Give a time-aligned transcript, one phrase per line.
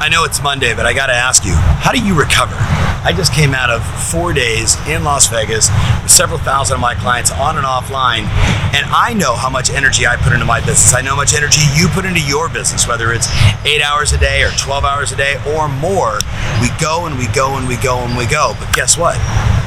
[0.00, 2.56] I know it's Monday, but I got to ask you, how do you recover?
[3.04, 5.68] I just came out of four days in Las Vegas
[6.00, 8.24] with several thousand of my clients on and offline,
[8.72, 10.94] and I know how much energy I put into my business.
[10.94, 13.28] I know how much energy you put into your business, whether it's
[13.66, 16.16] eight hours a day or 12 hours a day or more.
[16.64, 18.56] We go and we go and we go and we go.
[18.58, 19.20] But guess what?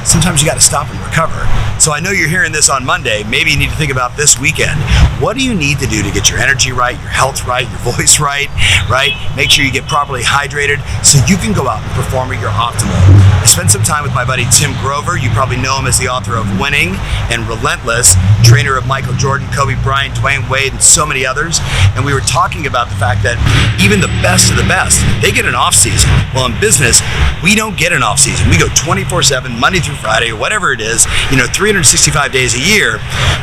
[0.04, 1.40] Sometimes you got to stop and recover.
[1.80, 3.24] So I know you're hearing this on Monday.
[3.24, 4.78] Maybe you need to think about this weekend.
[5.20, 7.78] What do you need to do to get your energy right, your health right, your
[7.96, 8.48] voice right,
[8.88, 9.12] right?
[9.34, 12.50] Make sure you get properly hydrated so you can go out and perform at your
[12.50, 12.92] optimal.
[13.40, 15.16] I spent some time with my buddy Tim Grover.
[15.16, 16.96] You probably know him as the author of Winning
[17.32, 21.60] and Relentless, trainer of Michael Jordan, Kobe Bryant, Dwyane Wade, and so many others.
[21.96, 23.36] And we were talking about the fact that
[23.80, 26.08] even the best of the best, they get an off season.
[26.32, 27.00] Well, in business,
[27.42, 28.48] we don't get an off season.
[28.48, 32.54] We go 24 7, Monday through Friday, or whatever it is, you know, 365 days
[32.54, 32.98] a year,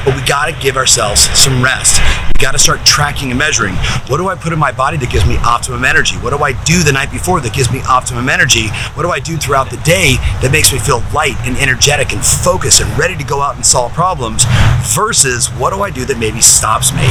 [0.05, 2.01] but we got to give ourselves some rest.
[2.27, 3.75] We got to start tracking and measuring.
[4.07, 6.15] What do I put in my body that gives me optimum energy?
[6.17, 8.69] What do I do the night before that gives me optimum energy?
[8.95, 12.23] What do I do throughout the day that makes me feel light and energetic and
[12.23, 14.45] focused and ready to go out and solve problems
[14.93, 17.05] versus what do I do that maybe stops me?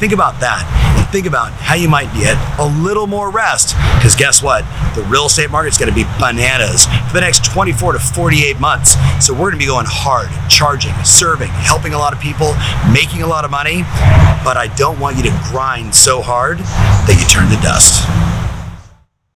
[0.00, 0.64] Think about that
[1.10, 4.64] think about how you might get a little more rest because guess what?
[4.94, 8.96] The real estate market's going to be bananas for the next 24 to 48 months.
[9.24, 12.54] So we're going to be going hard, charging, serving, helping a lot of people,
[12.92, 13.82] making a lot of money.
[14.44, 18.39] But I don't want you to grind so hard that you turn to dust.